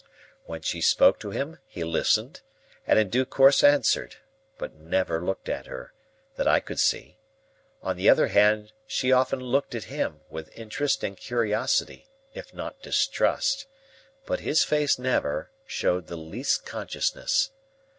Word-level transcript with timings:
When 0.45 0.63
she 0.63 0.81
spoke 0.81 1.19
to 1.19 1.29
him, 1.29 1.59
he 1.67 1.83
listened, 1.83 2.41
and 2.87 2.97
in 2.97 3.09
due 3.11 3.23
course 3.23 3.63
answered, 3.63 4.15
but 4.57 4.73
never 4.73 5.21
looked 5.23 5.47
at 5.47 5.67
her, 5.67 5.93
that 6.37 6.47
I 6.47 6.59
could 6.59 6.79
see. 6.79 7.19
On 7.83 7.97
the 7.97 8.09
other 8.09 8.25
hand, 8.29 8.73
she 8.87 9.11
often 9.11 9.39
looked 9.39 9.75
at 9.75 9.83
him, 9.93 10.21
with 10.27 10.49
interest 10.57 11.03
and 11.03 11.15
curiosity, 11.15 12.07
if 12.33 12.51
not 12.51 12.81
distrust, 12.81 13.67
but 14.25 14.39
his 14.39 14.63
face 14.63 14.97
never 14.97 15.51
showed 15.67 16.07
the 16.07 16.17
least 16.17 16.65
consciousness. 16.65 17.51